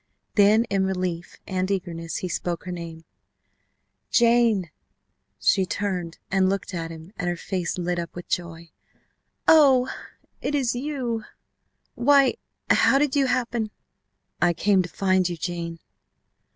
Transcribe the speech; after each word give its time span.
Then 0.33 0.63
in 0.63 0.83
relief 0.83 1.37
and 1.45 1.69
eagerness 1.69 2.15
he 2.25 2.27
spoke 2.27 2.63
her 2.65 2.71
name: 2.71 3.05
"Jane!" 4.09 4.71
She 5.39 5.63
turned 5.63 6.17
and 6.31 6.49
looked 6.49 6.73
at 6.73 6.89
him 6.89 7.13
and 7.17 7.29
her 7.29 7.35
face 7.37 7.77
lit 7.77 7.99
up 7.99 8.15
with 8.15 8.27
joy: 8.27 8.71
"Oh! 9.47 9.91
It 10.41 10.55
is 10.55 10.73
you! 10.75 11.23
Why 11.93 12.33
how 12.71 12.97
did 12.97 13.15
you 13.15 13.27
happen?" 13.27 13.69
"I 14.41 14.53
came 14.53 14.81
to 14.81 14.89
find 14.89 15.29
you, 15.29 15.37
Jane. 15.37 15.77